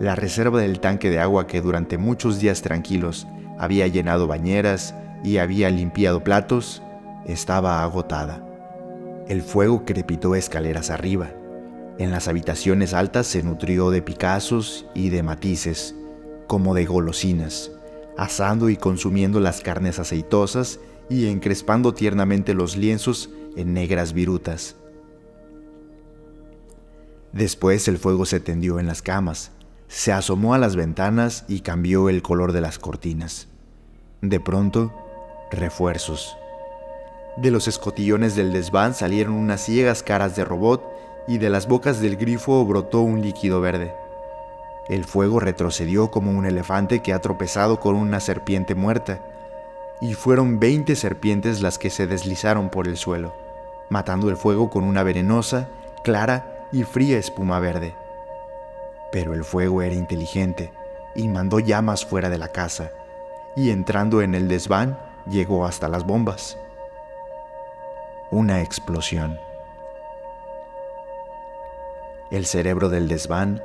La 0.00 0.14
reserva 0.14 0.60
del 0.60 0.80
tanque 0.80 1.10
de 1.10 1.20
agua 1.20 1.46
que 1.46 1.60
durante 1.60 1.98
muchos 1.98 2.40
días 2.40 2.62
tranquilos 2.62 3.26
había 3.58 3.86
llenado 3.86 4.26
bañeras 4.26 4.94
y 5.22 5.38
había 5.38 5.70
limpiado 5.70 6.24
platos, 6.24 6.82
estaba 7.26 7.82
agotada. 7.82 8.44
El 9.28 9.42
fuego 9.42 9.84
crepitó 9.84 10.34
escaleras 10.34 10.90
arriba. 10.90 11.30
En 11.98 12.10
las 12.10 12.26
habitaciones 12.26 12.94
altas 12.94 13.26
se 13.26 13.42
nutrió 13.42 13.90
de 13.90 14.02
picazos 14.02 14.86
y 14.94 15.10
de 15.10 15.22
matices, 15.22 15.94
como 16.46 16.74
de 16.74 16.86
golosinas, 16.86 17.70
asando 18.16 18.70
y 18.70 18.76
consumiendo 18.76 19.38
las 19.38 19.60
carnes 19.60 19.98
aceitosas 19.98 20.80
y 21.08 21.28
encrespando 21.28 21.94
tiernamente 21.94 22.54
los 22.54 22.76
lienzos 22.76 23.30
en 23.56 23.74
negras 23.74 24.12
virutas. 24.12 24.76
Después 27.32 27.88
el 27.88 27.98
fuego 27.98 28.26
se 28.26 28.40
tendió 28.40 28.78
en 28.78 28.86
las 28.86 29.02
camas, 29.02 29.52
se 29.88 30.12
asomó 30.12 30.54
a 30.54 30.58
las 30.58 30.76
ventanas 30.76 31.44
y 31.48 31.60
cambió 31.60 32.08
el 32.08 32.22
color 32.22 32.52
de 32.52 32.60
las 32.60 32.78
cortinas. 32.78 33.48
De 34.20 34.38
pronto, 34.38 34.92
refuerzos. 35.50 36.36
De 37.36 37.50
los 37.50 37.68
escotillones 37.68 38.36
del 38.36 38.52
desván 38.52 38.94
salieron 38.94 39.34
unas 39.34 39.62
ciegas 39.62 40.02
caras 40.02 40.36
de 40.36 40.44
robot 40.44 40.84
y 41.26 41.38
de 41.38 41.48
las 41.48 41.66
bocas 41.66 42.00
del 42.00 42.16
grifo 42.16 42.64
brotó 42.64 43.00
un 43.00 43.22
líquido 43.22 43.60
verde. 43.60 43.94
El 44.88 45.04
fuego 45.04 45.40
retrocedió 45.40 46.10
como 46.10 46.30
un 46.30 46.44
elefante 46.44 47.00
que 47.00 47.12
ha 47.14 47.20
tropezado 47.20 47.80
con 47.80 47.94
una 47.94 48.20
serpiente 48.20 48.74
muerta 48.74 49.31
y 50.02 50.14
fueron 50.14 50.58
veinte 50.58 50.96
serpientes 50.96 51.62
las 51.62 51.78
que 51.78 51.88
se 51.88 52.08
deslizaron 52.08 52.70
por 52.70 52.88
el 52.88 52.96
suelo, 52.96 53.32
matando 53.88 54.28
el 54.30 54.36
fuego 54.36 54.68
con 54.68 54.82
una 54.82 55.04
venenosa, 55.04 55.68
clara 56.02 56.66
y 56.72 56.82
fría 56.82 57.18
espuma 57.18 57.60
verde. 57.60 57.94
Pero 59.12 59.32
el 59.32 59.44
fuego 59.44 59.80
era 59.80 59.94
inteligente 59.94 60.72
y 61.14 61.28
mandó 61.28 61.60
llamas 61.60 62.04
fuera 62.04 62.30
de 62.30 62.38
la 62.38 62.48
casa, 62.48 62.90
y 63.54 63.70
entrando 63.70 64.22
en 64.22 64.34
el 64.34 64.48
desván 64.48 64.98
llegó 65.30 65.66
hasta 65.66 65.88
las 65.88 66.04
bombas. 66.04 66.58
Una 68.32 68.60
explosión. 68.60 69.38
El 72.32 72.44
cerebro 72.44 72.88
del 72.88 73.06
desván, 73.06 73.62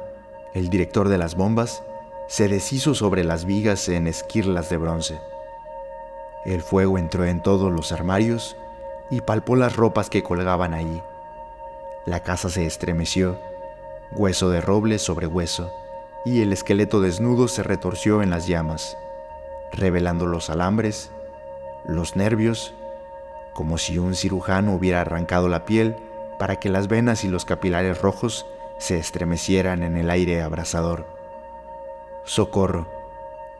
el 0.53 0.70
director 0.70 1.10
de 1.10 1.17
las 1.17 1.36
bombas, 1.36 1.82
se 2.27 2.48
deshizo 2.48 2.94
sobre 2.94 3.24
las 3.24 3.46
vigas 3.46 3.89
en 3.89 4.06
esquirlas 4.06 4.70
de 4.70 4.77
bronce. 4.77 5.20
El 6.48 6.62
fuego 6.62 6.98
entró 6.98 7.25
en 7.25 7.42
todos 7.42 7.74
los 7.74 7.92
armarios 7.92 8.56
y 9.10 9.20
palpó 9.20 9.58
las 9.58 9.75
ropas 9.75 10.10
que 10.10 10.24
colgaban 10.24 10.74
allí. 10.74 11.01
La 12.06 12.22
casa 12.22 12.50
se 12.50 12.66
estremeció, 12.66 13.38
hueso 14.13 14.50
de 14.50 14.62
roble 14.62 14.98
sobre 14.98 15.27
hueso, 15.27 15.70
y 16.24 16.42
el 16.42 16.54
esqueleto 16.54 17.01
desnudo 17.01 17.50
se 17.50 17.63
retorció 17.63 18.24
en 18.24 18.30
las 18.30 18.48
llamas, 18.48 18.98
revelando 19.74 20.25
los 20.25 20.50
alambres, 20.50 21.12
los 21.86 22.16
nervios, 22.16 22.74
como 23.54 23.77
si 23.77 23.98
un 23.98 24.16
cirujano 24.16 24.74
hubiera 24.74 25.01
arrancado 25.01 25.50
la 25.50 25.66
piel 25.66 25.98
para 26.39 26.62
que 26.62 26.70
las 26.70 26.88
venas 26.88 27.25
y 27.25 27.27
los 27.27 27.44
capilares 27.44 28.01
rojos 28.01 28.46
se 28.77 28.98
estremecieran 28.98 29.84
en 29.84 29.98
el 29.98 30.10
aire 30.10 30.42
abrasador. 30.42 31.06
Socorro, 32.24 32.88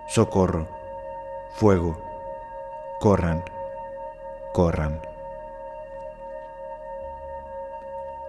socorro, 0.08 0.68
fuego, 1.54 2.07
corran, 3.00 3.44
corran. 4.54 5.00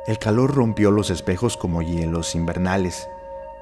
El 0.06 0.18
calor 0.18 0.54
rompió 0.54 0.90
los 0.90 1.10
espejos 1.10 1.56
como 1.56 1.80
hielos 1.80 2.34
invernales, 2.34 3.08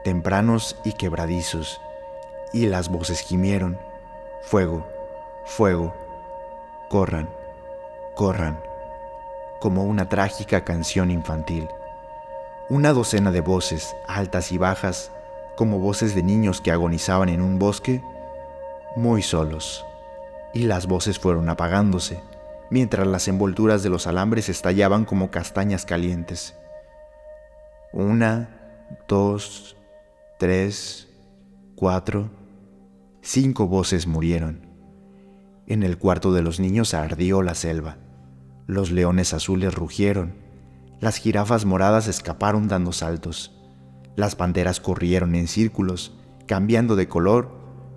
tempranos 0.02 0.76
y 0.84 0.92
quebradizos, 0.92 1.80
y 2.52 2.66
las 2.66 2.88
voces 2.88 3.20
gimieron, 3.20 3.78
fuego, 4.42 4.86
fuego, 5.44 5.94
corran, 6.88 7.28
corran, 8.14 8.60
como 9.60 9.84
una 9.84 10.08
trágica 10.08 10.64
canción 10.64 11.10
infantil. 11.10 11.68
Una 12.68 12.92
docena 12.92 13.30
de 13.30 13.42
voces, 13.42 13.96
altas 14.08 14.50
y 14.50 14.58
bajas, 14.58 15.12
como 15.56 15.78
voces 15.78 16.16
de 16.16 16.24
niños 16.24 16.60
que 16.60 16.72
agonizaban 16.72 17.28
en 17.28 17.42
un 17.42 17.60
bosque, 17.60 18.02
muy 18.96 19.22
solos, 19.22 19.84
y 20.56 20.64
las 20.64 20.86
voces 20.86 21.18
fueron 21.18 21.48
apagándose 21.48 22.20
mientras 22.70 23.06
las 23.06 23.28
envolturas 23.28 23.82
de 23.82 23.90
los 23.90 24.06
alambres 24.06 24.48
estallaban 24.48 25.04
como 25.04 25.30
castañas 25.30 25.84
calientes. 25.84 26.54
Una, 27.92 28.48
dos, 29.08 29.76
tres, 30.38 31.08
cuatro, 31.74 32.30
cinco 33.22 33.66
voces 33.66 34.06
murieron. 34.06 34.66
En 35.66 35.82
el 35.82 35.98
cuarto 35.98 36.32
de 36.32 36.42
los 36.42 36.60
niños 36.60 36.94
ardió 36.94 37.42
la 37.42 37.54
selva. 37.54 37.98
Los 38.66 38.90
leones 38.90 39.32
azules 39.32 39.74
rugieron. 39.74 40.34
Las 41.00 41.16
jirafas 41.16 41.64
moradas 41.64 42.08
escaparon 42.08 42.68
dando 42.68 42.92
saltos. 42.92 43.52
Las 44.16 44.34
panteras 44.34 44.80
corrieron 44.80 45.34
en 45.34 45.46
círculos, 45.46 46.16
cambiando 46.46 46.96
de 46.96 47.08
color, 47.08 47.55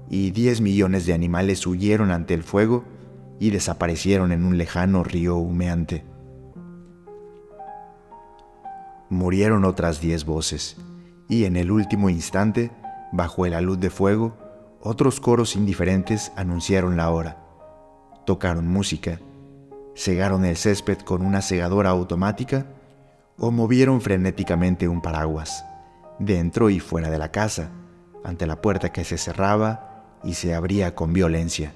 y 0.10 0.32
diez 0.32 0.60
millones 0.60 1.06
de 1.06 1.14
animales 1.14 1.66
huyeron 1.68 2.12
ante 2.12 2.34
el 2.34 2.44
fuego 2.44 2.84
y 3.40 3.52
desaparecieron 3.52 4.32
en 4.32 4.44
un 4.44 4.58
lejano 4.58 5.04
río 5.04 5.38
humeante. 5.38 6.04
Murieron 9.10 9.66
otras 9.66 10.02
diez 10.02 10.26
voces, 10.26 10.78
y 11.30 11.46
en 11.46 11.56
el 11.56 11.72
último 11.72 12.10
instante, 12.10 12.72
bajo 13.12 13.46
la 13.48 13.62
luz 13.62 13.80
de 13.80 13.90
fuego, 13.90 14.36
otros 14.82 15.20
coros 15.20 15.56
indiferentes 15.56 16.32
anunciaron 16.36 16.98
la 16.98 17.10
hora. 17.12 17.38
Tocaron 18.26 18.68
música, 18.68 19.20
cegaron 19.96 20.46
el 20.46 20.58
césped 20.58 21.00
con 21.00 21.22
una 21.22 21.42
segadora 21.42 21.90
automática 21.90 22.68
o 23.38 23.52
movieron 23.52 24.02
frenéticamente 24.02 24.88
un 24.88 25.02
paraguas, 25.02 25.66
dentro 26.20 26.70
y 26.70 26.80
fuera 26.80 27.10
de 27.10 27.18
la 27.18 27.32
casa, 27.32 27.72
ante 28.24 28.46
la 28.46 28.62
puerta 28.62 28.92
que 28.92 29.06
se 29.06 29.18
cerraba 29.18 29.89
y 30.24 30.34
se 30.34 30.54
abría 30.54 30.96
con 30.96 31.14
violencia 31.14 31.74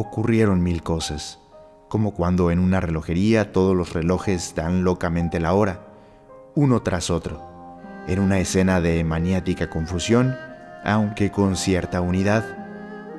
ocurrieron 0.00 0.62
mil 0.62 0.82
cosas, 0.84 1.40
como 1.88 2.12
cuando 2.12 2.52
en 2.52 2.60
una 2.60 2.80
relojería 2.80 3.52
todos 3.52 3.74
los 3.74 3.94
relojes 3.94 4.54
dan 4.54 4.84
locamente 4.84 5.40
la 5.40 5.54
hora, 5.54 5.80
uno 6.54 6.82
tras 6.82 7.10
otro, 7.10 7.42
en 8.06 8.20
una 8.20 8.38
escena 8.38 8.80
de 8.80 9.02
maniática 9.02 9.68
confusión, 9.68 10.36
aunque 10.84 11.32
con 11.32 11.56
cierta 11.56 12.00
unidad. 12.00 12.44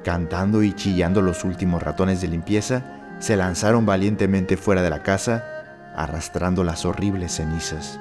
Cantando 0.05 0.63
y 0.63 0.73
chillando 0.73 1.21
los 1.21 1.43
últimos 1.43 1.83
ratones 1.83 2.21
de 2.21 2.29
limpieza, 2.29 3.17
se 3.19 3.35
lanzaron 3.35 3.85
valientemente 3.85 4.55
fuera 4.55 4.81
de 4.81 4.89
la 4.89 5.03
casa, 5.03 5.43
arrastrando 5.97 6.63
las 6.63 6.85
horribles 6.85 7.33
cenizas. 7.33 7.99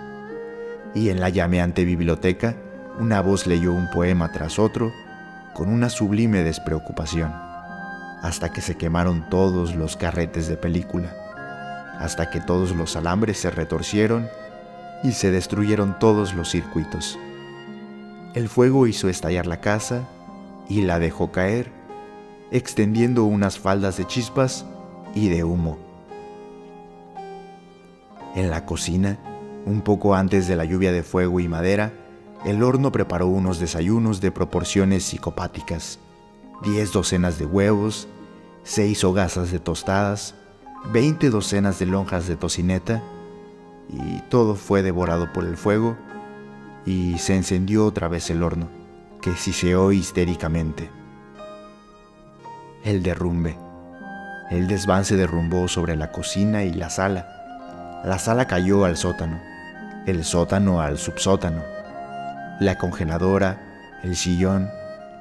Y 0.94 1.10
en 1.10 1.18
la 1.18 1.30
llameante 1.30 1.84
biblioteca, 1.84 2.54
una 3.00 3.20
voz 3.20 3.48
leyó 3.48 3.72
un 3.72 3.90
poema 3.90 4.30
tras 4.30 4.60
otro, 4.60 4.92
con 5.58 5.70
una 5.70 5.90
sublime 5.90 6.44
despreocupación 6.44 7.32
hasta 8.22 8.52
que 8.52 8.60
se 8.60 8.76
quemaron 8.76 9.28
todos 9.28 9.74
los 9.74 9.96
carretes 9.96 10.46
de 10.46 10.56
película, 10.56 11.12
hasta 11.98 12.30
que 12.30 12.40
todos 12.40 12.76
los 12.76 12.94
alambres 12.94 13.38
se 13.40 13.50
retorcieron 13.50 14.28
y 15.02 15.10
se 15.10 15.32
destruyeron 15.32 15.98
todos 15.98 16.32
los 16.34 16.48
circuitos. 16.48 17.18
El 18.34 18.48
fuego 18.48 18.86
hizo 18.86 19.08
estallar 19.08 19.48
la 19.48 19.60
casa 19.60 20.08
y 20.68 20.82
la 20.82 21.00
dejó 21.00 21.32
caer, 21.32 21.72
extendiendo 22.52 23.24
unas 23.24 23.58
faldas 23.58 23.96
de 23.96 24.06
chispas 24.06 24.64
y 25.12 25.28
de 25.28 25.42
humo. 25.42 25.76
En 28.36 28.48
la 28.48 28.64
cocina, 28.64 29.18
un 29.66 29.80
poco 29.80 30.14
antes 30.14 30.46
de 30.46 30.54
la 30.54 30.64
lluvia 30.64 30.92
de 30.92 31.02
fuego 31.02 31.40
y 31.40 31.48
madera, 31.48 31.92
el 32.44 32.62
horno 32.62 32.92
preparó 32.92 33.26
unos 33.26 33.58
desayunos 33.58 34.20
de 34.20 34.30
proporciones 34.30 35.04
psicopáticas 35.04 35.98
diez 36.62 36.92
docenas 36.92 37.38
de 37.38 37.46
huevos, 37.46 38.08
seis 38.62 39.04
hogazas 39.04 39.50
de 39.50 39.58
tostadas, 39.58 40.34
veinte 40.92 41.30
docenas 41.30 41.78
de 41.78 41.86
lonjas 41.86 42.26
de 42.26 42.36
tocineta, 42.36 43.02
y 43.88 44.20
todo 44.28 44.54
fue 44.54 44.82
devorado 44.82 45.32
por 45.32 45.44
el 45.44 45.56
fuego, 45.56 45.96
y 46.84 47.18
se 47.18 47.36
encendió 47.36 47.86
otra 47.86 48.08
vez 48.08 48.30
el 48.30 48.42
horno, 48.42 48.68
que 49.20 49.34
siseó 49.36 49.92
histéricamente. 49.92 50.90
El 52.84 53.02
derrumbe. 53.02 53.56
El 54.50 54.66
desván 54.66 55.04
se 55.04 55.16
derrumbó 55.16 55.68
sobre 55.68 55.96
la 55.96 56.10
cocina 56.10 56.64
y 56.64 56.72
la 56.72 56.90
sala. 56.90 58.02
La 58.04 58.18
sala 58.18 58.46
cayó 58.46 58.84
al 58.84 58.96
sótano, 58.96 59.40
el 60.06 60.24
sótano 60.24 60.80
al 60.80 60.98
subsótano. 60.98 61.77
La 62.60 62.76
congeladora, 62.76 63.60
el 64.02 64.16
sillón, 64.16 64.68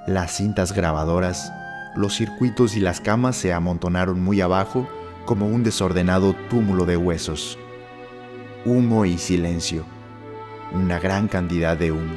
las 0.08 0.38
cintas 0.38 0.74
grabadoras, 0.74 1.54
los 1.96 2.16
circuitos 2.16 2.76
y 2.76 2.80
las 2.80 3.00
camas 3.00 3.36
se 3.36 3.54
amontonaron 3.54 4.24
muy 4.24 4.42
abajo 4.42 4.88
como 5.26 5.46
un 5.46 5.62
desordenado 5.62 6.34
túmulo 6.50 6.86
de 6.86 6.98
huesos. 6.98 7.60
Humo 8.66 9.06
y 9.06 9.20
silencio. 9.20 9.84
Una 10.74 10.98
gran 10.98 11.28
cantidad 11.28 11.78
de 11.78 11.92
humo. 11.92 12.16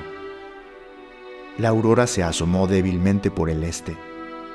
La 1.58 1.68
aurora 1.68 2.06
se 2.06 2.22
asomó 2.22 2.66
débilmente 2.66 3.30
por 3.30 3.50
el 3.50 3.62
este. 3.62 3.96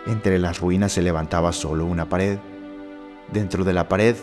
Entre 0.08 0.39
las 0.39 0.60
ruinas 0.60 0.93
se 0.93 1.04
levantaba 1.04 1.54
solo 1.54 1.86
una 1.86 2.10
pared. 2.10 2.39
Dentro 3.32 3.63
de 3.65 3.73
la 3.73 3.88
pared, 3.88 4.15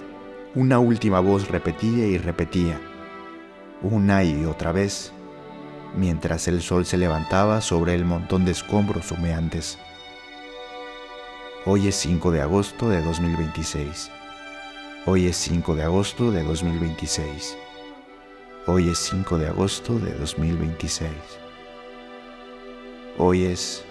una 0.57 0.81
última 0.81 1.21
voz 1.21 1.49
repetía 1.49 2.07
y 2.07 2.19
repetía, 2.19 2.81
una 3.81 4.23
y 4.25 4.45
otra 4.45 4.73
vez, 4.73 5.13
mientras 5.95 6.49
el 6.49 6.63
sol 6.63 6.87
se 6.87 6.97
levantaba 6.97 7.61
sobre 7.61 7.95
el 7.95 8.05
montón 8.05 8.45
de 8.45 8.53
escombros 8.53 9.11
humeantes. 9.13 9.79
Hoy 11.65 11.89
es 11.89 11.97
5 11.97 12.31
de 12.31 12.43
agosto 12.43 12.89
de 12.89 13.03
2026. 13.03 14.11
Hoy 15.07 15.27
es 15.27 15.37
5 15.37 15.77
de 15.77 15.83
agosto 15.85 16.31
de 16.31 16.43
2026. 16.43 17.57
Hoy 18.67 18.89
es 18.89 18.99
5 18.99 19.39
de 19.39 19.49
agosto 19.49 19.99
de 19.99 20.13
2026. 20.15 21.11
Hoy 23.19 23.45
es... 23.45 23.85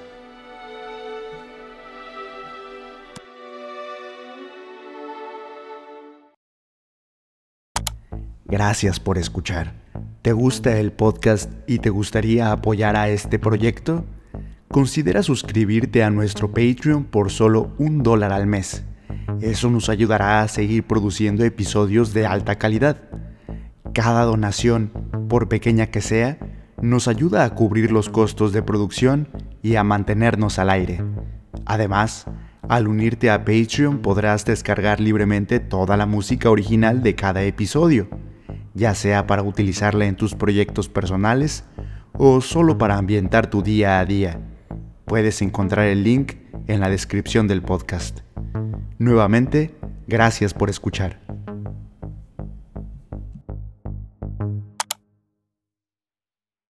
Gracias 8.46 9.00
por 9.00 9.18
escuchar. 9.18 9.74
¿Te 10.22 10.34
gusta 10.34 10.78
el 10.78 10.92
podcast 10.92 11.52
y 11.66 11.80
te 11.80 11.90
gustaría 11.90 12.52
apoyar 12.52 12.96
a 12.96 13.10
este 13.10 13.40
proyecto? 13.40 14.06
Considera 14.68 15.24
suscribirte 15.24 16.04
a 16.04 16.12
nuestro 16.12 16.50
Patreon 16.50 17.06
por 17.06 17.32
solo 17.32 17.72
un 17.80 18.04
dólar 18.04 18.32
al 18.32 18.46
mes. 18.46 18.84
Eso 19.42 19.72
nos 19.72 19.90
ayudará 19.90 20.44
a 20.44 20.48
seguir 20.48 20.86
produciendo 20.86 21.44
episodios 21.44 22.14
de 22.14 22.28
alta 22.28 22.60
calidad. 22.60 23.02
Cada 23.96 24.24
donación, 24.24 24.92
por 25.28 25.50
pequeña 25.50 25.88
que 25.88 26.02
sea, 26.02 26.38
nos 26.80 27.08
ayuda 27.08 27.44
a 27.44 27.56
cubrir 27.56 27.92
los 27.92 28.08
costos 28.08 28.54
de 28.54 28.62
producción 28.62 29.28
y 29.64 29.76
a 29.76 29.84
mantenernos 29.84 30.60
al 30.60 30.70
aire. 30.70 31.04
Además, 31.66 32.28
al 32.70 32.88
unirte 32.88 33.32
a 33.32 33.44
Patreon 33.44 34.04
podrás 34.04 34.46
descargar 34.46 35.00
libremente 35.00 35.60
toda 35.60 35.98
la 35.98 36.06
música 36.06 36.52
original 36.52 37.02
de 37.02 37.16
cada 37.16 37.42
episodio 37.42 38.08
ya 38.74 38.96
sea 38.96 39.28
para 39.28 39.44
utilizarla 39.44 40.06
en 40.06 40.16
tus 40.16 40.36
proyectos 40.36 40.90
personales 40.90 41.66
o 42.14 42.42
solo 42.42 42.78
para 42.78 42.98
ambientar 42.98 43.50
tu 43.50 43.62
día 43.62 44.00
a 44.00 44.06
día. 44.06 44.40
Puedes 45.06 45.42
encontrar 45.42 45.88
el 45.88 46.04
link 46.04 46.34
en 46.68 46.80
la 46.80 46.90
descripción 46.90 47.48
del 47.48 47.62
podcast. 47.62 48.20
Nuevamente, 48.98 49.76
gracias 50.08 50.54
por 50.54 50.70
escuchar. 50.70 51.21